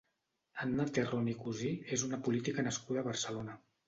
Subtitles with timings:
[0.61, 3.59] Anna Terrón i Cusí és una política nascuda a Barcelona.